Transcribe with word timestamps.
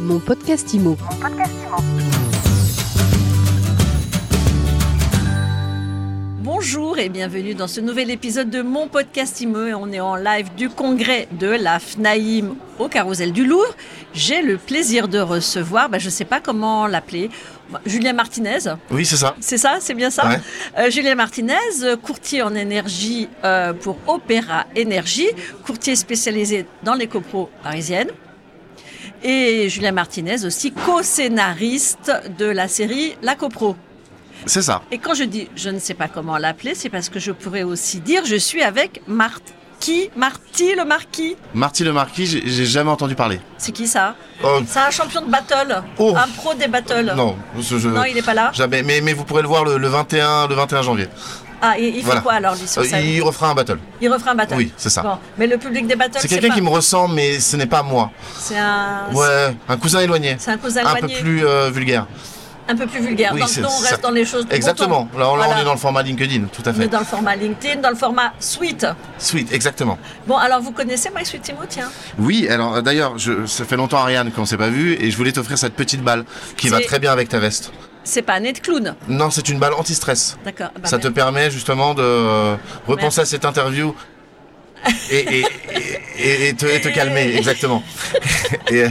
Mon 0.00 0.18
podcast 0.18 0.72
IMO. 0.72 0.96
Bonjour 6.38 6.98
et 6.98 7.10
bienvenue 7.10 7.54
dans 7.54 7.66
ce 7.68 7.82
nouvel 7.82 8.10
épisode 8.10 8.48
de 8.48 8.62
mon 8.62 8.88
podcast 8.88 9.42
IMO. 9.42 9.66
Et 9.66 9.74
on 9.74 9.92
est 9.92 10.00
en 10.00 10.16
live 10.16 10.54
du 10.56 10.70
congrès 10.70 11.28
de 11.32 11.48
la 11.48 11.78
FNAIM 11.78 12.54
au 12.78 12.88
Carrousel 12.88 13.32
du 13.32 13.44
Louvre. 13.44 13.76
J'ai 14.14 14.40
le 14.40 14.56
plaisir 14.56 15.06
de 15.06 15.18
recevoir, 15.18 15.90
bah, 15.90 15.98
je 15.98 16.06
ne 16.06 16.10
sais 16.10 16.24
pas 16.24 16.40
comment 16.40 16.86
l'appeler, 16.86 17.28
Julien 17.84 18.14
Martinez. 18.14 18.70
Oui, 18.90 19.04
c'est 19.04 19.16
ça. 19.16 19.36
C'est 19.40 19.58
ça, 19.58 19.76
c'est 19.80 19.94
bien 19.94 20.08
ça. 20.08 20.26
Ouais. 20.26 20.40
Euh, 20.78 20.90
Julien 20.90 21.14
Martinez, 21.14 21.96
courtier 22.02 22.40
en 22.40 22.54
énergie 22.54 23.28
euh, 23.44 23.74
pour 23.74 23.98
Opéra 24.06 24.64
Énergie, 24.74 25.28
courtier 25.66 25.94
spécialisé 25.94 26.64
dans 26.82 26.94
les 26.94 27.06
copros 27.06 27.50
parisiennes. 27.62 28.08
Et 29.22 29.68
Julien 29.68 29.92
Martinez 29.92 30.44
aussi 30.44 30.72
co-scénariste 30.72 32.10
de 32.38 32.46
la 32.46 32.68
série 32.68 33.16
La 33.22 33.34
Copro. 33.34 33.76
C'est 34.46 34.62
ça. 34.62 34.80
Et 34.90 34.98
quand 34.98 35.12
je 35.14 35.24
dis 35.24 35.48
je 35.54 35.68
ne 35.68 35.78
sais 35.78 35.94
pas 35.94 36.08
comment 36.08 36.38
l'appeler, 36.38 36.74
c'est 36.74 36.88
parce 36.88 37.08
que 37.10 37.18
je 37.20 37.30
pourrais 37.32 37.62
aussi 37.62 38.00
dire 38.00 38.24
je 38.24 38.36
suis 38.36 38.62
avec 38.62 39.02
Marty, 39.06 40.10
Marty 40.16 40.74
le 40.74 40.84
Marquis? 40.86 41.36
Marty 41.52 41.84
le 41.84 41.92
Marquis, 41.92 42.26
j'ai 42.26 42.64
jamais 42.66 42.90
entendu 42.90 43.14
parler. 43.14 43.38
C'est 43.58 43.72
qui 43.72 43.86
ça? 43.86 44.14
Oh, 44.42 44.60
C'est 44.66 44.78
un 44.78 44.90
champion 44.90 45.20
de 45.20 45.30
battle, 45.30 45.82
Oh. 45.98 46.14
un 46.16 46.28
pro 46.28 46.54
des 46.54 46.68
battles. 46.68 47.12
non, 47.14 47.36
je, 47.58 47.76
je- 47.76 47.88
Non, 47.90 48.04
il 48.04 48.14
n'est 48.14 48.22
pas 48.22 48.32
là? 48.34 48.50
jamais. 48.54 48.82
Mais, 48.82 49.02
mais 49.02 49.12
vous 49.12 49.24
pourrez 49.24 49.42
le 49.42 49.48
voir 49.48 49.64
le, 49.64 49.76
le 49.76 49.88
21, 49.88 50.48
le 50.48 50.54
21 50.54 50.80
janvier. 50.82 51.08
Ah, 51.62 51.74
il, 51.78 51.96
il 51.96 52.04
fait 52.04 52.20
quoi 52.22 52.34
alors 52.34 52.54
lui 52.54 52.66
sur 52.66 52.82
Euh, 52.82 52.84
scène 52.84 53.04
il 53.06 53.22
refera 53.22 53.50
un 53.50 53.54
battle. 53.54 53.78
Il 54.00 54.10
refera 54.12 54.30
un 54.30 54.34
battle. 54.34 54.54
Oui, 54.56 54.72
c'est 54.76 54.90
ça. 54.90 55.02
Bon, 55.02 55.18
mais 55.36 55.46
le 55.46 55.58
public 55.58 55.86
des 55.86 55.96
battles, 55.96 56.18
C'est 56.20 56.28
quelqu'un 56.28 56.48
pas- 56.48 56.54
qui 56.54 56.62
me 56.62 56.68
ressemble, 56.70 57.14
mais 57.14 57.38
ce 57.40 57.56
n'est 57.56 57.66
pas 57.66 57.82
moi. 57.82 58.10
C'est 58.38 58.58
un, 58.58 59.12
Ouais, 59.12 59.54
un 59.68 59.76
cousin 59.76 60.00
éloigné. 60.00 60.36
c'est 60.38 60.50
un 60.52 60.56
cousin 60.58 60.80
Un 60.86 60.92
peu 60.92 60.98
éloigné, 60.98 61.20
plus 61.20 61.46
euh, 61.46 61.70
vulgaire. 61.70 62.06
un 62.68 62.76
peu 62.76 62.86
plus 62.86 63.00
vulgaire. 63.00 63.32
Oui, 63.34 63.40
Donc 63.40 63.48
on 63.64 63.68
ça. 63.68 63.90
reste 63.90 64.02
dans 64.02 64.10
les 64.12 64.24
choses. 64.24 64.46
Exactement. 64.50 65.08
Là, 65.18 65.28
on- 65.28 65.34
là, 65.36 65.44
Voilà. 65.44 65.54
on 65.56 65.60
est 65.60 65.64
dans 65.64 65.72
le 65.72 65.78
format 65.78 66.02
LinkedIn, 66.02 66.44
tout 66.52 66.62
à 66.64 66.70
On 66.70 66.72
est 66.74 66.76
fait. 66.82 66.88
dans 66.88 67.00
le 67.00 67.04
format 67.04 67.34
LinkedIn, 67.36 67.80
dans 67.80 67.90
le 67.90 67.96
format 67.96 68.32
suite. 68.38 68.86
Sweet, 69.18 69.52
exactement. 69.52 69.98
Bon, 70.28 70.36
alors 70.36 70.60
vous 70.60 70.70
connaissez 70.70 71.10
My 71.14 71.26
Sweet 71.26 71.42
Timo, 71.42 71.58
tiens? 71.68 71.90
Oui, 72.18 72.48
alors 72.48 72.76
euh, 72.76 72.80
d'ailleurs, 72.80 73.14
ça 73.46 73.64
fait 73.64 73.76
longtemps 73.76 73.98
Ariane 73.98 74.30
qu'on 74.30 74.44
s'est 74.46 74.56
pas 74.56 74.68
vu 74.68 74.94
et 75.00 75.10
je 75.10 75.16
voulais 75.16 75.32
t'offrir 75.32 75.58
cette 75.58 75.74
petite 75.74 76.02
balle 76.02 76.24
qui 76.56 76.68
va 76.68 76.80
très 76.80 77.00
bien 77.00 77.10
avec 77.12 77.28
ta 77.28 77.38
veste. 77.40 77.72
C'est 78.04 78.22
pas 78.22 78.34
un 78.34 78.40
nez 78.40 78.52
de 78.52 78.58
clown. 78.58 78.94
Non, 79.08 79.30
c'est 79.30 79.48
une 79.48 79.58
balle 79.58 79.74
anti-stress. 79.74 80.36
D'accord. 80.44 80.70
Bah, 80.80 80.88
ça 80.88 80.98
te 80.98 81.08
permet 81.08 81.50
justement 81.50 81.94
de 81.94 82.56
repenser 82.86 83.02
Merci. 83.02 83.20
à 83.20 83.24
cette 83.26 83.44
interview 83.44 83.94
et, 85.10 85.16
et, 85.40 85.40
et- 85.40 85.44
et- 86.18 86.46
et 86.48 86.54
te, 86.54 86.88
calmer, 86.88 87.36
exactement. 87.36 87.82
et, 88.70 88.84
euh, 88.84 88.88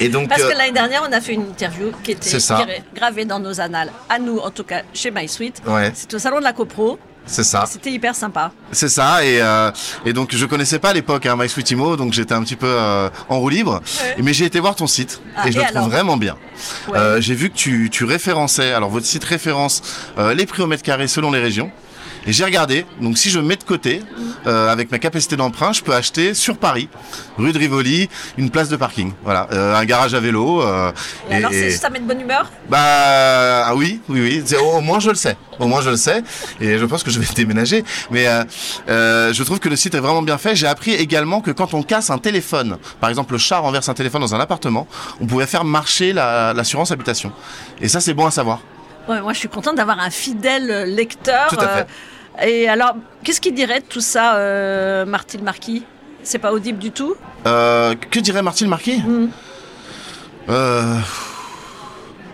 et 0.00 0.08
donc, 0.08 0.28
Parce 0.28 0.42
que 0.42 0.48
euh, 0.52 0.54
l'année 0.54 0.72
dernière, 0.72 1.02
on 1.08 1.12
a 1.12 1.20
fait 1.20 1.32
une 1.34 1.48
interview 1.48 1.92
qui 2.02 2.12
était 2.12 2.38
C'est 2.38 2.54
gravée 2.94 3.24
dans 3.24 3.38
nos 3.40 3.60
annales, 3.60 3.90
à 4.08 4.18
nous 4.18 4.38
en 4.38 4.50
tout 4.50 4.64
cas, 4.64 4.82
chez 4.92 5.10
MySuite. 5.10 5.62
ouais, 5.66 5.92
C'était 5.94 6.16
au 6.16 6.18
salon 6.18 6.38
de 6.38 6.44
la 6.44 6.52
CoPro, 6.52 6.98
c'est 7.26 7.44
ça, 7.44 7.64
c'était 7.66 7.90
hyper 7.90 8.14
sympa. 8.14 8.52
c'est 8.72 8.88
ça. 8.88 9.24
Et, 9.24 9.40
euh, 9.40 9.70
et 10.04 10.12
donc, 10.12 10.34
je 10.34 10.44
connaissais 10.46 10.78
pas 10.78 10.90
à 10.90 10.92
l'époque 10.92 11.24
hein, 11.26 11.36
My 11.38 11.48
Sweet 11.48 11.70
Imo, 11.70 11.96
donc 11.96 12.12
j'étais 12.12 12.34
un 12.34 12.42
petit 12.42 12.56
peu 12.56 12.66
euh, 12.66 13.08
en 13.28 13.38
roue 13.38 13.48
libre. 13.48 13.80
Ouais. 14.02 14.22
Mais 14.22 14.32
j'ai 14.32 14.44
été 14.44 14.58
voir 14.60 14.74
ton 14.74 14.86
site 14.86 15.20
Ah, 15.36 15.48
et 15.48 15.52
je 15.52 15.58
et 15.58 15.60
le 15.60 15.66
alors 15.68 15.82
trouve 15.82 15.92
vraiment 15.92 16.16
bien. 16.16 16.36
Ouais. 16.88 16.98
Euh, 16.98 17.20
j'ai 17.20 17.34
vu 17.34 17.50
que 17.50 17.56
tu, 17.56 17.88
tu 17.90 18.04
référençais, 18.04 18.72
alors 18.72 18.90
votre 18.90 19.06
site 19.06 19.24
référence 19.24 19.82
euh, 20.18 20.34
les 20.34 20.46
prix 20.46 20.62
au 20.62 20.66
mètre 20.66 20.82
carré 20.82 21.06
selon 21.08 21.30
les 21.30 21.40
régions. 21.40 21.70
Et 22.26 22.32
j'ai 22.32 22.44
regardé, 22.44 22.86
donc 23.00 23.18
si 23.18 23.30
je 23.30 23.40
mets 23.40 23.56
de 23.56 23.64
côté, 23.64 24.00
euh, 24.46 24.70
avec 24.70 24.90
ma 24.90 24.98
capacité 24.98 25.36
d'emprunt, 25.36 25.72
je 25.72 25.82
peux 25.82 25.94
acheter 25.94 26.34
sur 26.34 26.56
Paris, 26.58 26.88
rue 27.38 27.52
de 27.52 27.58
Rivoli, 27.58 28.08
une 28.38 28.50
place 28.50 28.68
de 28.68 28.76
parking. 28.76 29.12
Voilà, 29.24 29.48
euh, 29.52 29.74
un 29.74 29.84
garage 29.84 30.14
à 30.14 30.20
vélo. 30.20 30.62
euh, 30.62 30.92
Et, 31.30 31.34
alors, 31.36 31.50
c'est- 31.52 31.70
ça 31.70 31.90
met 31.90 31.98
de 32.00 32.04
bonne 32.04 32.20
humeur? 32.20 32.50
Bah 32.68 33.66
ah 33.66 33.74
oui, 33.74 34.00
oui, 34.08 34.20
oui. 34.20 34.42
C'est- 34.44 34.56
Au, 34.56 34.72
au 34.78 34.80
moins 34.80 35.00
je 35.00 35.10
le 35.10 35.14
sais. 35.16 35.36
Au 35.58 35.66
moins 35.66 35.80
je 35.82 35.90
le 35.90 35.96
sais. 35.96 36.22
Et 36.60 36.78
je 36.78 36.84
pense 36.84 37.02
que 37.02 37.10
je 37.10 37.18
vais 37.20 37.26
déménager. 37.34 37.84
Mais 38.10 38.26
euh, 38.26 38.42
euh, 38.88 39.32
je 39.32 39.42
trouve 39.42 39.60
que 39.60 39.68
le 39.68 39.76
site 39.76 39.94
est 39.94 40.00
vraiment 40.00 40.22
bien 40.22 40.38
fait. 40.38 40.56
J'ai 40.56 40.66
appris 40.66 40.92
également 40.92 41.40
que 41.40 41.50
quand 41.50 41.74
on 41.74 41.82
casse 41.82 42.10
un 42.10 42.18
téléphone, 42.18 42.78
par 43.00 43.10
exemple 43.10 43.32
le 43.32 43.38
chat 43.38 43.58
renverse 43.58 43.88
un 43.88 43.94
téléphone 43.94 44.20
dans 44.22 44.34
un 44.34 44.40
appartement, 44.40 44.86
on 45.20 45.26
pouvait 45.26 45.46
faire 45.46 45.64
marcher 45.64 46.12
la- 46.12 46.52
l'assurance 46.54 46.90
habitation. 46.90 47.32
Et 47.80 47.88
ça 47.88 48.00
c'est 48.00 48.14
bon 48.14 48.26
à 48.26 48.30
savoir. 48.30 48.60
Ouais, 49.08 49.20
Moi, 49.20 49.32
je 49.32 49.38
suis 49.40 49.48
contente 49.48 49.76
d'avoir 49.76 49.98
un 49.98 50.10
fidèle 50.10 50.94
lecteur. 50.94 51.48
Tout 51.48 51.56
à 51.60 51.68
fait. 51.68 51.86
Euh, 52.40 52.44
et 52.44 52.68
alors, 52.68 52.94
qu'est-ce 53.24 53.40
qu'il 53.40 53.54
dirait 53.54 53.80
de 53.80 53.84
tout 53.86 54.00
ça, 54.00 54.36
euh, 54.36 55.04
Marty 55.04 55.38
le 55.38 55.44
Marquis? 55.44 55.84
C'est 56.22 56.38
pas 56.38 56.52
audible 56.52 56.78
du 56.78 56.90
tout? 56.92 57.14
Euh, 57.46 57.94
que 58.10 58.20
dirait 58.20 58.42
Martine 58.42 58.68
Marquis? 58.68 58.98
Mm. 59.00 59.28
euh, 60.48 60.98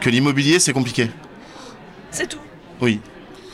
Que 0.00 0.10
l'immobilier 0.10 0.58
c'est 0.60 0.72
compliqué. 0.72 1.10
C'est 2.10 2.26
tout? 2.26 2.38
Oui. 2.80 3.00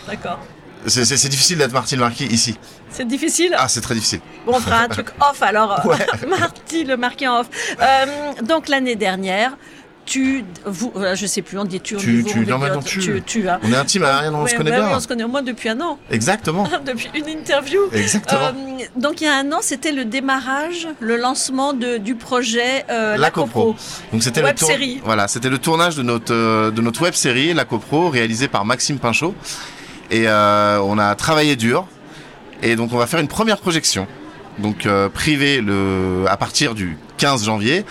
D'accord. 0.09 0.39
C'est- 0.87 1.29
difficile 1.29 1.57
d'être 1.59 1.73
Martine 1.73 2.01
Marquis 2.01 2.27
ici. 2.27 2.59
C'est 2.91 3.07
difficile? 3.07 3.55
Ah 3.57 3.69
c'est 3.69 3.81
très 3.81 3.95
difficile. 3.95 4.21
Bon, 4.45 4.53
on 4.57 4.61
fera 4.61 4.81
un 4.81 4.89
truc 4.89 5.09
off 5.21 5.43
alors. 5.43 5.85
Ouais. 5.87 5.97
Marty, 6.29 6.85
le 6.85 6.97
marqué 6.97 7.27
en 7.27 7.41
off. 7.41 7.49
Euh, 7.81 8.43
donc 8.43 8.69
l'année 8.69 8.95
dernière, 8.97 9.57
tu, 10.07 10.45
vous, 10.67 10.93
euh, 10.97 11.15
je 11.15 11.27
sais 11.27 11.41
plus, 11.43 11.59
on 11.59 11.65
dit 11.65 11.81
tu, 11.81 11.97
Tu- 11.97 12.21
vous, 12.23 12.29
tu- 12.29 12.39
on 12.53 12.59
non, 12.59 12.81
tu, 12.83 13.49
hein. 13.49 13.59
On 13.63 13.73
est 13.73 13.77
intime, 13.77 14.03
Ariane, 14.05 14.35
on 14.35 14.47
se 14.47 14.55
connaît 14.55 14.71
bah 14.71 14.77
oui, 14.81 14.87
bien. 14.89 14.97
on 14.97 15.01
se 15.01 15.09
connaît 15.09 15.25
au 15.25 15.29
moins 15.29 15.43
depuis 15.43 15.69
un 15.71 15.81
an, 15.81 15.99
Exactement. 16.11 16.69
depuis 16.87 17.09
une 17.15 17.29
interview. 17.29 17.81
Exactement. 17.93 18.41
Euh, 18.49 18.85
donc 19.01 19.21
il 19.21 19.25
y 19.25 19.29
a 19.29 19.37
un 19.37 19.51
an, 19.53 19.59
c'était 19.63 19.93
le 19.93 20.05
démarrage, 20.05 20.89
le 21.01 21.17
lancement 21.17 21.73
de, 21.73 21.97
du 21.97 22.15
projet 22.17 22.85
euh, 22.91 23.17
la 23.17 23.31
copro. 23.31 23.75
Donc 24.13 24.23
c'était 24.23 24.41
le 24.41 24.47
Web 24.49 24.57
tour- 24.57 24.69
série. 24.69 25.01
Voilà, 25.05 25.27
c'était 25.29 25.49
le 25.51 25.59
tournage 25.59 25.97
de 25.97 26.03
notre 26.03 26.71
de 26.71 26.81
notre 26.83 27.03
web 27.03 27.15
série 27.15 27.55
La 27.55 27.65
copro 27.65 28.09
réalisée 28.11 28.49
par 28.49 28.65
Maxime 28.65 28.99
Pinchot 28.99 29.35
et 30.11 30.27
on 30.29 30.99
a 30.99 31.15
travaillé 31.15 31.57
dur 31.57 31.87
et 32.63 32.77
donc 32.77 32.93
on 32.93 32.99
va 32.99 33.07
faire 33.07 33.21
une 33.21 33.29
première 33.29 33.59
projection 33.59 34.07
donc 34.59 34.87
privée 35.15 35.61
le 35.61 36.25
à 36.29 36.37
partir 36.37 36.75
du 36.75 36.97
15 37.17 37.45
janvier 37.45 37.85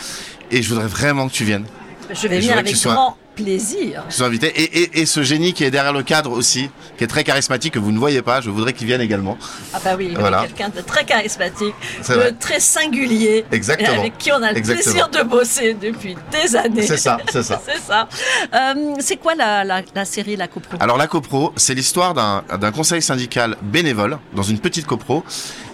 et 0.52 0.62
je 0.62 0.70
voudrais 0.70 0.88
vraiment 0.88 1.28
que 1.28 1.34
tu 1.34 1.44
viennes. 1.44 1.66
Je 2.12 2.28
vais 2.28 2.40
venir 2.40 2.58
avec 2.58 2.76
sois- 2.76 2.94
grand 2.94 3.18
plaisir. 3.36 4.04
Que 4.06 4.10
tu 4.12 4.18
sois 4.18 4.28
invité 4.28 4.48
et, 4.48 4.82
et, 4.84 5.02
et 5.02 5.06
ce 5.08 5.24
génie 5.24 5.54
qui 5.54 5.64
est 5.64 5.72
derrière 5.72 5.92
le 5.94 6.04
cadre 6.04 6.32
aussi, 6.32 6.70
qui 6.98 7.04
est 7.04 7.08
très 7.08 7.24
charismatique 7.24 7.74
que 7.74 7.80
vous 7.80 7.92
ne 7.92 7.98
voyez 7.98 8.22
pas, 8.22 8.42
je 8.42 8.50
voudrais 8.52 8.74
qu'il 8.74 8.86
vienne 8.86 9.02
également. 9.02 9.38
Ah 9.74 9.80
bah 9.84 9.96
oui, 9.98 10.14
Voilà. 10.20 10.44
quelqu'un 10.44 10.70
de 10.70 10.82
très 10.82 11.04
charismatique, 11.04 11.74
de 12.08 12.14
vrai. 12.14 12.32
très 12.40 12.60
singulier, 12.60 13.44
et 13.52 13.56
Exactement. 13.56 14.00
avec 14.00 14.18
qui 14.20 14.32
on 14.32 14.44
a 14.44 14.52
le 14.52 14.58
Exactement. 14.58 15.08
plaisir 15.08 15.10
de 15.10 15.28
bosser 15.28 15.74
depuis 15.74 16.16
des 16.32 16.56
années. 16.56 16.84
C'est 16.84 16.98
ça, 16.98 17.18
c'est 17.32 17.42
ça. 17.44 17.60
C'est 17.66 17.80
ça. 17.82 18.08
Euh, 18.54 18.94
c'est 19.00 19.18
quoi 19.18 19.34
la, 19.36 19.64
la, 19.64 19.82
la 19.96 20.06
série 20.06 20.36
La 20.36 20.48
Copro? 20.48 20.78
Alors 20.80 20.98
la 20.98 21.08
copro, 21.08 21.54
c'est 21.56 21.74
l'histoire 21.74 22.14
d'un 22.14 22.72
conseil 22.72 23.02
syndical 23.02 23.58
bénévole 23.64 24.20
dans 24.36 24.44
une 24.44 24.60
petite 24.60 24.86
copro 24.86 25.24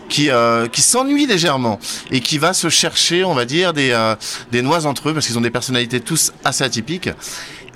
qui 0.10 0.30
euh, 0.30 0.68
qui 0.68 0.82
s'ennuie 0.82 1.26
légèrement 1.28 1.80
et 2.12 2.20
qui 2.20 2.38
va 2.38 2.54
se 2.54 2.68
chercher, 2.70 3.24
on 3.24 3.34
va 3.34 3.46
dire, 3.46 3.72
des 3.74 3.92
euh, 3.92 4.16
des 4.52 4.62
noix 4.62 4.86
entre 4.86 5.10
eux 5.10 5.14
parce 5.14 5.26
qu'ils 5.28 5.38
ont 5.38 5.42
des 5.42 5.52
personnalités 5.52 6.02
tous 6.02 6.34
assez 6.44 6.64
atypiques. 6.64 7.10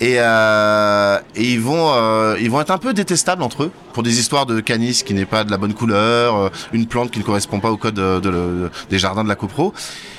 Et, 0.00 0.16
euh, 0.18 1.20
et 1.36 1.44
ils 1.52 1.60
vont 1.60 1.92
euh, 1.92 2.36
ils 2.40 2.50
vont 2.50 2.60
être 2.60 2.72
un 2.72 2.78
peu 2.78 2.92
détestables 2.92 3.44
entre 3.44 3.62
eux 3.62 3.70
pour 3.92 4.02
des 4.02 4.18
histoires 4.18 4.44
de 4.44 4.58
canis 4.60 5.02
qui 5.06 5.14
n'est 5.14 5.24
pas 5.24 5.44
de 5.44 5.52
la 5.52 5.56
bonne 5.56 5.72
couleur, 5.72 6.34
euh, 6.36 6.48
une 6.72 6.86
plante 6.86 7.12
qui 7.12 7.20
ne 7.20 7.24
correspond 7.24 7.60
pas 7.60 7.70
au 7.70 7.76
code 7.76 7.94
de- 7.94 8.18
de- 8.18 8.70
des 8.90 8.98
jardins 8.98 9.22
de 9.22 9.28
la 9.28 9.36
copro 9.36 9.72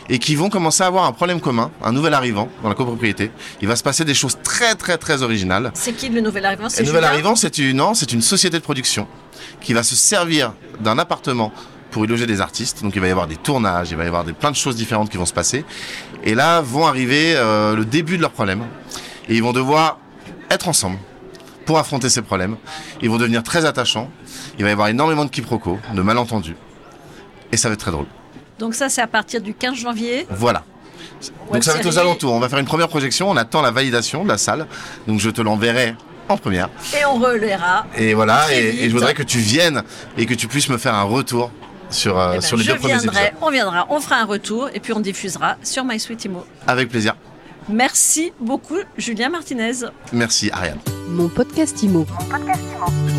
et 0.07 0.17
qui 0.17 0.35
vont 0.35 0.49
commencer 0.49 0.81
à 0.83 0.87
avoir 0.87 1.03
un 1.03 1.11
problème 1.11 1.41
commun, 1.41 1.71
un 1.83 1.91
nouvel 1.91 2.13
arrivant 2.13 2.47
dans 2.63 2.69
la 2.69 2.75
copropriété. 2.75 3.31
Il 3.61 3.67
va 3.67 3.75
se 3.75 3.83
passer 3.83 4.05
des 4.05 4.13
choses 4.13 4.37
très 4.43 4.75
très 4.75 4.97
très 4.97 5.23
originales. 5.23 5.71
C'est 5.73 5.91
qui 5.91 6.07
le 6.07 6.21
nouvel 6.21 6.45
arrivant? 6.45 6.67
Le 6.79 6.85
nouvel 6.85 7.03
arrivant, 7.03 7.35
c'est 7.35 7.57
une, 7.57 7.75
non, 7.75 7.93
c'est 7.95 8.13
une 8.13 8.21
société 8.21 8.57
de 8.57 8.63
production 8.63 9.07
qui 9.59 9.73
va 9.73 9.83
se 9.83 9.95
servir 9.95 10.53
d'un 10.79 10.97
appartement 10.99 11.51
pour 11.95 12.03
y 12.03 12.09
loger 12.09 12.25
des 12.25 12.41
artistes. 12.41 12.83
Donc 12.83 12.93
il 12.93 12.99
va 12.99 13.07
y 13.07 13.11
avoir 13.11 13.25
des 13.25 13.37
tournages, 13.37 13.89
il 13.91 13.95
va 13.95 14.03
y 14.03 14.07
avoir 14.07 14.25
des, 14.25 14.33
plein 14.33 14.51
de 14.51 14.55
choses 14.57 14.75
différentes 14.75 15.09
qui 15.09 15.15
vont 15.15 15.25
se 15.25 15.31
passer. 15.31 15.63
Et 16.25 16.35
là 16.35 16.59
vont 16.59 16.85
arriver 16.85 17.35
euh, 17.37 17.73
le 17.73 17.85
début 17.85 18.17
de 18.17 18.21
leurs 18.21 18.33
problèmes. 18.33 18.65
Et 19.29 19.35
ils 19.35 19.41
vont 19.41 19.53
devoir 19.53 19.99
être 20.51 20.67
ensemble 20.67 20.97
pour 21.65 21.77
affronter 21.77 22.09
ces 22.09 22.21
problèmes. 22.21 22.57
Ils 23.01 23.09
vont 23.09 23.15
devenir 23.15 23.43
très 23.43 23.63
attachants. 23.63 24.11
Il 24.57 24.65
va 24.65 24.71
y 24.71 24.73
avoir 24.73 24.89
énormément 24.89 25.23
de 25.23 25.29
quiproquos, 25.29 25.79
de 25.93 26.01
malentendus. 26.01 26.57
Et 27.53 27.55
ça 27.55 27.69
va 27.69 27.75
être 27.75 27.79
très 27.79 27.91
drôle. 27.91 28.07
Donc 28.59 28.75
ça, 28.75 28.89
c'est 28.89 29.01
à 29.01 29.07
partir 29.07 29.39
du 29.39 29.53
15 29.53 29.75
janvier. 29.75 30.27
Voilà. 30.29 30.65
Donc 31.53 31.63
ça 31.63 31.71
va 31.71 31.79
être 31.79 31.85
aux 31.85 31.97
alentours. 31.97 32.33
On 32.33 32.41
va 32.41 32.49
faire 32.49 32.59
une 32.59 32.65
première 32.65 32.89
projection. 32.89 33.29
On 33.29 33.37
attend 33.37 33.61
la 33.61 33.71
validation 33.71 34.25
de 34.25 34.27
la 34.27 34.37
salle. 34.37 34.67
Donc 35.07 35.21
je 35.21 35.29
te 35.29 35.39
l'enverrai 35.39 35.95
en 36.27 36.35
première. 36.35 36.67
Et 36.93 37.05
on 37.05 37.19
relaiera. 37.19 37.85
Et 37.95 38.13
voilà, 38.13 38.53
et 38.53 38.89
je 38.89 38.93
voudrais 38.93 39.13
que 39.13 39.23
tu 39.23 39.37
viennes 39.37 39.83
et 40.17 40.25
que 40.25 40.33
tu 40.33 40.49
puisses 40.49 40.67
me 40.67 40.77
faire 40.77 40.93
un 40.93 41.03
retour 41.03 41.51
sur, 41.89 42.17
euh, 42.19 42.31
Eh 42.31 42.35
ben, 42.35 42.41
sur 42.41 42.57
les 42.57 42.63
je 42.63 42.71
deux 42.71 42.77
premiers 42.79 42.93
viendrai, 42.97 43.23
épisodes. 43.27 43.39
on 43.41 43.51
viendra, 43.51 43.85
on 43.89 43.99
fera 43.99 44.15
un 44.17 44.25
retour 44.25 44.69
et 44.73 44.79
puis 44.79 44.93
on 44.93 44.99
diffusera 44.99 45.57
sur 45.63 45.83
My 45.85 45.99
Sweet 45.99 46.25
Imo. 46.25 46.45
Avec 46.67 46.89
plaisir. 46.89 47.15
Merci 47.69 48.31
beaucoup, 48.39 48.77
Julien 48.97 49.29
Martinez. 49.29 49.73
Merci 50.13 50.51
Ariane. 50.51 50.77
Mon 51.09 51.29
podcast 51.29 51.81
IMO. 51.83 52.05
Podcast 52.29 52.61
Imo. 52.75 53.14